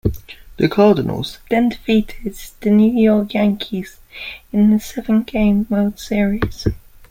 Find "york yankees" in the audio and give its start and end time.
2.99-3.99